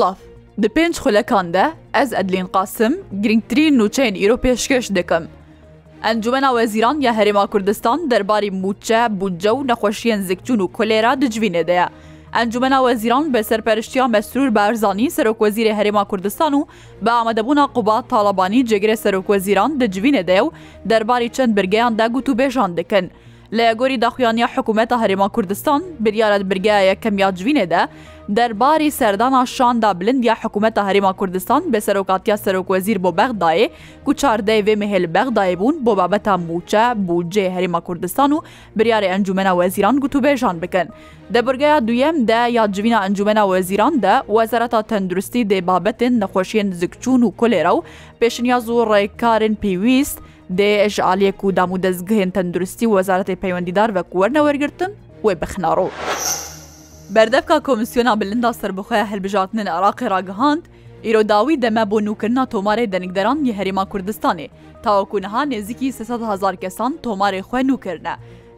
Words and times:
Silav 0.00 0.16
Di 0.58 0.68
pênc 0.68 0.94
xulekan 1.02 1.52
de 1.54 1.70
ez 1.94 2.12
Edlên 2.12 2.46
Qasim 2.46 2.92
girngtirîn 3.22 3.78
nûçeyên 3.78 4.14
îro 4.26 4.36
pêşkeş 4.36 4.90
dikim. 4.94 5.28
Encumena 6.02 6.46
Wezîran 6.50 7.00
ya 7.02 7.12
Herêma 7.14 7.46
Kurdistan 7.50 8.10
derbarî 8.10 8.48
mûçe, 8.50 9.20
buce 9.20 9.48
û 9.48 9.66
nexweşiyên 9.68 10.20
zikçûn 10.22 10.58
û 10.58 10.72
kolera 10.72 11.12
dicivînê 11.14 11.66
de 11.66 11.72
ye. 11.72 11.86
Encumena 12.42 12.76
Wezîran 12.78 13.34
bi 13.34 13.44
serperiştiya 13.44 14.04
Mesrûr 14.08 14.54
Berzanî 14.54 15.06
Serokwezîrê 15.06 15.72
Herêma 15.72 16.04
Kurdistan 16.08 16.52
û 16.52 16.66
bi 17.02 17.10
amedebûna 17.10 17.66
quba 17.66 18.02
Talabanî 18.02 18.64
cegirê 18.66 18.96
Serokwezîran 18.96 19.80
dicivînê 19.80 20.26
de 20.26 20.34
ew 20.36 20.48
derbarî 20.84 21.28
çend 21.32 21.56
birgeyan 21.56 21.98
de 21.98 22.02
gotûbêjan 22.02 22.76
dikin. 22.76 23.10
لە 23.58 23.66
گۆری 23.80 23.96
داخوایانە 24.04 24.46
حکوومەتە 24.54 24.96
هەرێما 25.02 25.28
کوردستان 25.34 25.80
بریارەت 26.04 26.42
برگایە 26.50 26.94
کەمیاتجوینێ 27.02 27.64
دە 27.72 27.82
دەرباری 28.36 28.90
سەردانا 28.98 29.42
شاندا 29.56 29.90
بلند 30.00 30.22
یا 30.28 30.34
حکوومەتە 30.42 30.82
هەرێما 30.88 31.12
کوردستان 31.20 31.62
بە 31.72 31.78
سەرۆکاتیا 31.86 32.36
سەرۆکوەزیر 32.44 32.98
بۆ 33.04 33.10
بەغدایە 33.18 33.66
و 34.08 34.12
چاردەی 34.20 34.60
وێ 34.66 34.74
مهێل 34.82 35.06
بەغدای 35.14 35.54
بوون 35.60 35.76
بۆ 35.84 35.92
بابەتە 36.00 36.34
موچە 36.48 36.84
بوجێ 37.06 37.46
هەرێما 37.54 37.80
کوردستان 37.86 38.30
و 38.34 38.38
بریارە 38.78 39.06
ئەنجومە 39.12 39.46
وەزیران 39.58 39.96
گوتوبێژان 40.02 40.56
بکەن. 40.62 40.88
دەبرگەیە 41.34 41.76
دویەم 41.88 42.16
دە 42.30 42.40
یادجوینە 42.58 42.98
ئەنجومە 43.02 43.36
وەزیران 43.50 43.94
دە 44.04 44.14
وەزارەتا 44.36 44.80
تەندروستی 44.90 45.46
دێبابەتن 45.50 46.12
نەخۆشیێن 46.22 46.68
زکچوون 46.80 47.22
و 47.24 47.34
کولێرە 47.40 47.72
و 47.76 47.84
پێشنیا 48.20 48.58
زوو 48.66 48.84
ڕێکارن 48.92 49.54
پێویست، 49.62 50.18
دێژ 50.58 50.94
ئالیەک 51.06 51.40
و 51.44 51.52
دام 51.56 51.70
و 51.72 51.78
دەستگەهێن 51.84 52.30
تەندروستی 52.36 52.88
وەزارەتی 52.94 53.38
پەیوەندیدار 53.42 53.90
بە 53.96 54.02
کوەرنەوەرگتن 54.12 54.92
وێ 55.24 55.34
بخناڕۆ. 55.40 55.88
بەردەفکە 57.14 57.56
کۆمیسیۆنا 57.66 58.12
بلندا 58.20 58.50
سربخۆیە 58.60 59.04
هەلبژاتنن 59.12 59.68
عراقی 59.76 60.06
ڕاگەهاند، 60.14 60.64
ئیرۆداوی 61.06 61.56
دەمە 61.64 61.84
بۆ 61.90 61.98
نوکردنا 62.06 62.44
تۆمارەی 62.54 62.90
دەنگدەرانی 62.94 63.56
هەریما 63.58 63.84
کوردستانی 63.92 64.48
تاوەکوونەها 64.84 65.42
نێزیکی 65.50 65.94
300هزار 65.98 66.54
کەسان 66.62 66.92
تۆماری 67.06 67.46
خوێن 67.48 67.68
وکردە 67.74 68.14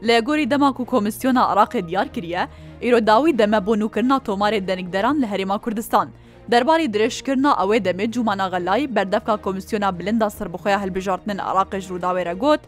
لە 0.08 0.16
گۆری 0.28 0.46
دەماک 0.52 0.76
و 0.80 0.84
کۆمیسیۆنا 0.92 1.42
عراقی 1.52 1.80
دیار 1.88 2.06
کریە 2.14 2.42
ئیرۆداوی 2.84 3.32
دەمە 3.40 3.58
بۆ 3.66 3.72
نوکردنا 3.82 4.18
تۆمارێ 4.28 4.58
دەنگدەران 4.68 5.16
لە 5.22 5.26
هەرێما 5.32 5.56
کوردستان. 5.64 6.06
دەرباری 6.52 6.90
درێژکردنا 6.94 7.50
ئەوێ 7.60 7.78
دەمێت 7.86 8.10
جومانەغەلای 8.14 8.90
بەردەفکە 8.94 9.34
کۆمیسیۆنا 9.44 9.88
بلندا 9.98 10.28
سربخۆیە 10.36 10.78
هەلبژارتن 10.82 11.38
عراقش 11.48 11.84
ڕووداوێرە 11.90 12.34
گوت 12.42 12.62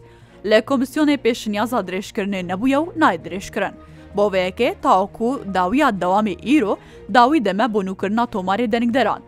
لە 0.49 0.57
کۆمیسیۆنێ 0.69 1.15
پێشنیازە 1.25 1.79
درێژکردنێ 1.87 2.41
نەبووە 2.49 2.79
و 2.83 2.87
نای 3.01 3.17
درێژکردن. 3.25 3.73
بۆ 4.15 4.25
وەیەکێ 4.33 4.69
تاوکو 4.83 5.29
داویە 5.55 5.87
دەوامی 6.01 6.35
ئیرۆ 6.47 6.73
داوی 7.15 7.43
دەمە 7.47 7.65
بۆ 7.73 7.79
نوکردنا 7.87 8.23
تۆماری 8.33 8.71
دەنگدەران. 8.73 9.21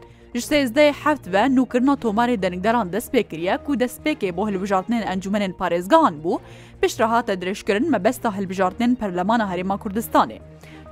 سێزدەی 0.50 0.94
هەفت 1.04 1.26
بە 1.34 1.44
نوکردنا 1.58 1.96
تۆماری 2.04 2.38
دەنگدەران 2.44 2.88
دەستپێکریە 2.94 3.56
و 3.70 3.76
دەستپێکێ 3.82 4.30
بۆ 4.36 4.42
هەلبژاتنێن 4.50 5.04
ئەنجومێن 5.10 5.54
پارێزگان 5.60 6.14
بوو 6.24 6.42
پشتڕهاتە 6.82 7.34
درێژکردن 7.42 7.88
مەبەستا 7.94 8.30
هەلبژاتنێن 8.38 8.92
پەرلەمانە 9.00 9.46
هەرێما 9.52 9.78
کوردستانێ 9.84 10.40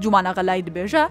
جومانە 0.01 0.31
غەلای 0.37 0.61
دبێژە 0.67 1.05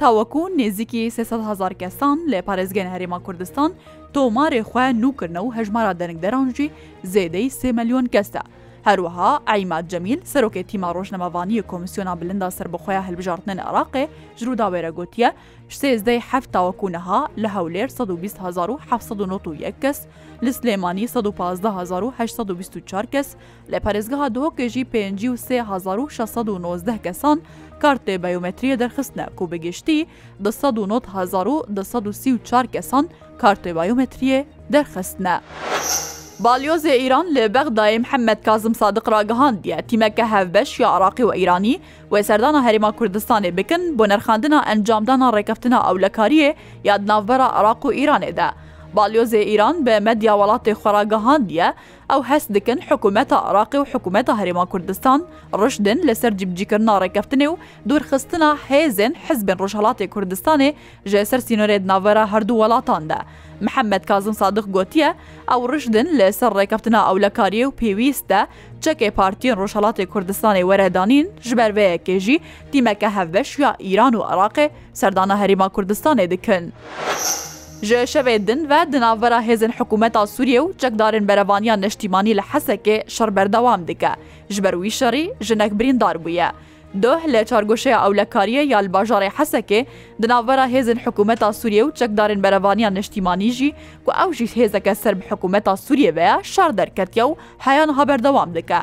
تاوەکو 0.00 0.42
نێزییکی 0.58 1.12
300هزار 1.16 1.72
کەسان 1.80 2.18
لێ 2.30 2.40
پارێزگەن 2.48 2.88
هەرێما 2.94 3.18
کوردستان 3.26 3.70
تۆمارێ 4.14 4.60
خوێن 4.70 4.96
نوکردنە 5.04 5.40
و 5.42 5.54
هەژمارە 5.56 5.92
دەنگدەرانژی 6.00 6.68
زێدەی 7.12 7.48
سێ 7.58 7.70
مەلیۆن 7.78 8.06
کەستە. 8.14 8.42
هەروەها 8.88 9.30
ئایمات 9.52 9.86
جەمیل 9.92 10.20
سەرۆکی 10.32 10.62
تیما 10.70 10.90
ڕۆژنەمەوانی 10.96 11.64
کۆمیسیۆنا 11.70 12.14
بلندا 12.20 12.48
سربەخۆیان 12.58 13.04
هەلبژارتنن 13.08 13.58
عراقێ 13.68 14.04
ژرووداوێرە 14.40 14.90
گوتیە 14.98 15.30
سێزدەی 15.80 16.20
هەفت 16.30 16.48
تاوەکوونەها 16.56 17.20
لە 17.42 17.48
هەولێر 17.56 17.88
1970 17.88 19.78
کەس 19.82 19.98
لە 20.44 20.50
سلێمانی 20.58 21.04
1940 21.04 23.06
کەس 23.14 23.28
لە 23.72 23.78
پارێزگەها 23.84 24.26
دۆکێژی 24.38 24.84
پێنج 24.94 25.20
و 25.24 25.34
3619 25.36 26.98
کەسان 27.06 27.38
کارتێ 27.82 28.14
بەیومەتریە 28.22 28.74
دەرخستنە 28.82 29.26
کو 29.38 29.44
بگەشتی 29.52 29.98
1940 30.40 32.66
کەسان 32.74 33.04
کارتێ 33.42 33.70
بایومەتریە 33.76 34.40
دەرخستنە. 34.74 35.34
بالیۆزێ 36.44 36.92
ئیران 37.02 37.26
لێ 37.34 37.44
بەغدایە 37.54 37.98
محەممەد 38.04 38.40
کازم 38.48 38.74
سادق 38.80 39.06
ڕگەهاندیە 39.14 39.78
تیمەکە 39.88 40.24
هەفبەش 40.34 40.70
یا 40.82 40.88
عراقی 40.94 41.22
و 41.26 41.30
ئیرانی 41.38 41.74
و 42.10 42.14
سەردانە 42.28 42.60
هەریما 42.66 42.90
کوردستانێ 42.98 43.50
بکن 43.58 43.82
بۆ 43.98 44.04
نرخاندنە 44.12 44.58
ئەنجامدانە 44.68 45.28
ڕێکەفتنە 45.36 45.78
ئەولەکاریە 45.86 46.50
یاد 46.88 47.02
ناوبەرە 47.10 47.48
عراق 47.58 47.80
و 47.86 47.94
ئیرانێدا. 47.98 48.48
بالیۆزێ 48.96 49.40
ئیران 49.50 49.76
بە 49.86 49.94
مەدیا 50.06 50.32
وڵاتی 50.40 50.72
خۆراگەهاندیە 50.80 51.68
ئەو 52.10 52.20
هەست 52.30 52.48
دکن 52.56 52.78
حکوومەتە 52.88 53.36
عراقی 53.48 53.78
و 53.80 53.84
حکوومەتە 53.92 54.32
هەرێما 54.40 54.64
کوردستان 54.72 55.20
ڕشدن 55.60 55.98
لەسەر 56.08 56.32
جیبجیکردنا 56.40 56.94
ڕێکەفتنێ 57.02 57.46
و 57.50 57.54
دوورخستنا 57.88 58.50
هێزن 58.68 59.12
حزبن 59.26 59.56
ڕژهڵاتی 59.64 60.06
کوردستانی 60.14 60.70
ژێسەر 61.10 61.40
سینۆرێت 61.46 61.82
ناوەرە 61.90 62.24
هەردوو 62.32 62.60
وڵاتاندا. 62.62 63.20
محەممەد 63.66 64.04
کازم 64.10 64.32
سادق 64.40 64.66
گوتیە 64.76 65.10
ئەو 65.50 65.60
ڕژدن 65.72 66.08
لەسەر 66.20 66.50
ڕێکەفتنا 66.58 67.00
ئەولەکاریە 67.08 67.64
و 67.66 67.76
پێویستە 67.80 68.40
چەکێ 68.84 69.08
پارتیین 69.18 69.54
ڕۆژهڵاتی 69.60 70.04
کوردستانی 70.12 70.66
وەرەدانین 70.68 71.26
ژبەرەیە 71.48 71.96
کێژی 72.06 72.36
تیمەکە 72.72 73.08
هەڤبەش 73.16 73.48
یا 73.62 73.70
ئیران 73.88 74.12
و 74.18 74.22
عراقێ 74.30 74.66
سەردانە 75.00 75.34
هەریما 75.42 75.68
کوردستانی 75.76 76.26
دکن. 76.32 76.64
ji 77.82 77.94
şevê 77.94 78.46
din 78.46 78.68
ve 78.70 78.92
di 78.92 79.00
navbera 79.00 79.42
hêzên 79.42 79.72
hikûmeta 79.72 80.26
Sûriye 80.26 80.60
û 80.60 80.72
çekdarên 80.78 81.28
berevaniya 81.28 81.76
neştîmanî 81.76 82.36
li 82.36 82.40
Hesekê 82.40 83.10
şer 83.10 83.36
berdewam 83.36 83.88
dike. 83.88 84.08
Ji 84.50 84.64
ber 84.64 84.72
wî 84.72 84.90
şerî 84.90 85.34
jinek 85.40 85.78
birîndar 85.78 86.16
bûye. 86.24 86.52
Doh 87.02 87.20
lê 87.26 87.44
çargoşeya 87.44 88.06
ewlekariye 88.06 88.62
ya 88.62 88.78
li 88.78 88.88
bajarê 88.88 89.28
Hesekê 89.28 89.86
di 90.22 90.28
navbera 90.28 90.66
hêzên 90.68 90.98
hikûmeta 90.98 91.52
Sûriye 91.52 91.84
û 91.84 91.94
çekdarên 91.94 92.42
berevaniya 92.42 92.90
neştîmanî 92.90 93.50
jî 93.50 93.72
ku 94.04 94.12
ew 94.24 94.32
jî 94.34 94.44
hêzeke 94.60 94.94
ser 94.94 95.20
bi 95.20 95.24
hikûmeta 95.24 95.76
Sûriye 95.76 96.14
veya 96.14 96.40
şer 96.42 96.76
derketiye 96.78 97.24
û 97.24 97.34
heyan 97.58 97.88
haberdewam 97.88 98.54
dike. 98.54 98.78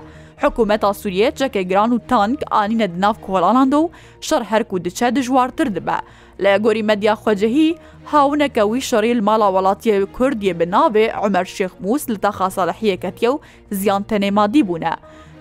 حکوومەتا 0.46 0.90
سووریە 1.00 1.30
جەکەی 1.40 1.66
گران 1.72 1.92
و 1.94 2.00
تانک 2.12 2.40
ئاینە 2.54 2.88
دناف 2.96 3.18
کۆڵاناند 3.26 3.74
و 3.80 3.84
شەر 4.28 4.42
هەرکو 4.52 4.76
دچە 4.86 5.08
دژوارتر 5.18 5.68
دەبە 5.78 5.98
لە 6.44 6.52
گۆری 6.66 6.88
مەدیا 6.90 7.14
خۆجهی 7.24 7.70
هاونەکە 8.12 8.64
وی 8.70 8.82
شەڕیل 8.90 9.20
ماڵا 9.28 9.48
وڵاتیە 9.56 9.96
کوردیە 10.18 10.54
بناوێ 10.60 11.06
عمەر 11.26 11.46
شێخموس 11.56 12.04
لە 12.12 12.18
تاخاسەڵحیەکەتیە 12.26 13.30
و 13.34 13.38
زیان 13.80 14.04
تەنێمادی 14.10 14.64
بوونە. 14.70 14.94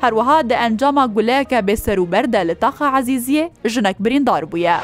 هەروەها 0.03 0.39
دە 0.49 0.57
ئەنجامە 0.63 1.05
گولەیەکە 1.15 1.59
بێسەر 1.67 1.99
و 2.01 2.11
بەردە 2.13 2.41
لە 2.51 2.55
تاخە 2.63 2.87
عزیزیە 2.99 3.45
ژنەک 3.73 3.97
بریندار 4.05 4.43
بووە. 4.51 4.77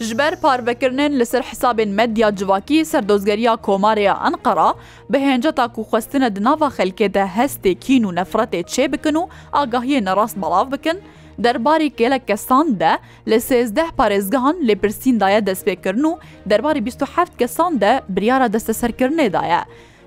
ji 0.00 0.14
ber 0.18 0.36
parvekirin 0.42 1.18
li 1.20 1.26
ser 1.26 1.42
hesabên 1.50 1.88
medya 2.00 2.28
civakî 2.40 2.84
serdozgeriya 2.90 3.56
komarya 3.66 4.14
Enqara 4.28 4.68
bi 5.10 5.18
hênceta 5.28 5.66
ku 5.74 5.82
xwestina 5.90 6.28
di 6.36 6.40
nava 6.48 6.68
xelkê 6.76 7.08
de 7.14 7.24
hestê 7.36 7.72
kîn 7.84 8.02
û 8.08 8.10
nefretê 8.20 8.60
çê 8.72 8.92
bikin 8.92 9.14
û 9.20 9.22
agahiyê 9.52 10.04
nerast 10.04 10.36
belav 10.36 10.72
bikin, 10.72 10.98
derbarî 11.38 11.96
gelek 11.96 12.26
kesan 12.28 12.80
de 12.80 12.98
li 13.28 13.34
sêzdeh 13.34 13.88
parêzgehan 13.98 14.56
lêpirsîn 14.68 15.20
daye 15.20 15.38
destpêkirin 15.46 16.04
û 16.10 16.18
derbarî 16.46 16.78
27 16.78 17.36
kesan 17.38 17.80
de 17.80 18.00
biryara 18.08 18.46
desteserkirinê 18.46 19.32
daye. 19.32 19.60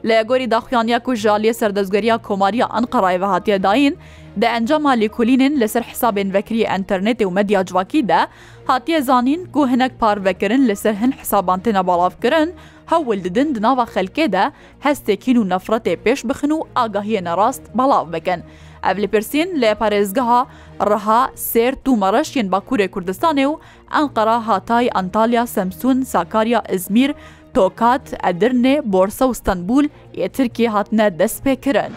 لە 0.09 0.19
گۆری 0.30 0.47
داخیانیا 0.53 1.00
و 1.08 1.16
ژالیە 1.24 1.53
سەردەزگەریە 1.59 2.16
کۆماریە 2.28 2.66
ئەنقڕایەوە 2.75 3.28
هااتە 3.34 3.56
داین 3.66 3.94
دە 4.41 4.47
ئەنجەما 4.53 4.91
لیکولینن 5.03 5.53
لەسەر 5.62 5.84
حسابێن 5.91 6.30
وەکری 6.36 6.69
ئەتەرنێتی 6.72 7.25
و 7.30 7.36
مەدیاجواکیدا 7.38 8.22
هاتیە 8.70 9.00
زانین 9.08 9.41
گو 9.53 9.61
هەنەک 9.72 9.94
پارڤەکردن 10.02 10.64
لەسەر 10.70 10.96
هەن 11.02 11.14
حسابانتنە 11.20 11.82
بەڵاوکردن 11.88 12.50
هەول 12.91 13.20
ددن 13.26 13.50
دناوە 13.55 13.85
خەلکێدا 13.94 14.46
هەستێکین 14.85 15.38
و 15.40 15.47
نەفرەتێ 15.52 15.94
پێش 16.05 16.20
بخن 16.29 16.52
و 16.58 16.66
ئاگاهیە 16.78 17.22
نەڕاست 17.28 17.64
بەڵاو 17.78 18.05
بکەن. 18.14 18.41
ئەف 18.85 18.97
لە 19.03 19.08
پرسین 19.14 19.50
لە 19.61 19.70
پارێزگەها 19.82 20.41
ڕەها 20.90 21.22
سێر 21.52 21.73
تومەڕەشیان 21.85 22.47
باکوورێ 22.53 22.88
کوردستانێ 22.94 23.46
و 23.52 23.59
ئەنقەرا 23.94 24.38
هاتای 24.47 24.90
ئەنتالیا 24.96 25.44
سەمسون 25.55 25.97
ساکاریا 26.14 26.61
ئزمیر 26.76 27.11
تۆکات 27.58 28.05
ئەدرنێ 28.28 28.76
بۆرسە 28.94 29.26
وستەنبول 29.32 29.85
یەترکی 30.22 30.66
هاتنە 30.76 31.05
دەست 31.20 31.38
پێکردن. 31.46 31.91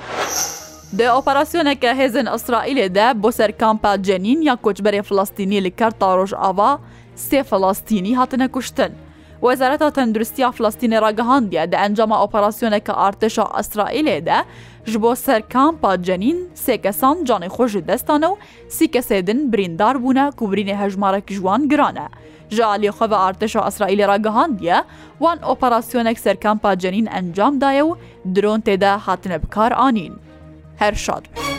دە 0.99 1.05
ئۆپەراسسیۆنەکە 1.15 1.91
هێزن 2.01 2.27
ئەسرائیلێدا 2.33 3.07
بۆ 3.23 3.29
سەر 3.39 3.51
کامپا 3.61 3.93
جەنین 4.07 4.39
یا 4.49 4.55
کۆچبەرێ 4.65 5.01
فلستینی 5.09 5.61
لە 5.67 5.71
کەر 5.79 5.93
تا 6.01 6.09
ڕۆژئاوا 6.19 6.71
سێ 7.27 7.41
فلستینی 7.51 8.13
هاتنە 8.21 8.49
کوشتن. 8.55 8.93
وەزارەتە 9.47 9.89
تەندروستیا 9.97 10.49
فلستینە 10.57 10.99
ڕگەهاندە 11.05 11.63
دە 11.73 11.77
ئەنجامە 11.83 12.17
ئۆپەراسسیۆنەکە 12.23 12.93
ئارتشا 13.01 13.45
ئەسرائیلێدا 13.57 14.39
ji 14.93 14.99
bo 15.05 15.13
serkampa 15.27 15.93
cenîn 16.07 16.39
sêkesan 16.67 17.17
canê 17.29 17.49
xwe 17.55 17.67
ji 17.73 17.81
destan 17.89 18.23
ew 18.29 18.35
sî 18.77 18.87
kesedin 18.95 19.41
birîndar 19.53 19.97
bûne 20.05 20.27
ku 20.37 20.45
birînê 20.53 20.77
hejmarek 20.83 21.27
ji 21.35 21.41
wan 21.47 21.63
giran 21.71 21.97
e. 21.97 22.07
ji 22.51 22.63
aliyxwe 22.65 23.07
ve 23.11 23.15
artêşa 23.29 23.61
Esraîlê 23.69 24.09
ra 24.09 24.17
gihandiye 24.17 24.85
wan 25.19 25.43
operasyonek 25.43 26.19
serkampa 26.21 26.79
cenîn 26.79 27.07
encam 27.07 27.61
daye 27.61 27.83
û 27.85 27.97
dron 28.35 28.61
têde 28.61 28.97
hatine 28.97 29.43
bikar 29.43 29.71
anîn. 29.73 30.13
Her 30.79 30.95
şad. 30.95 31.56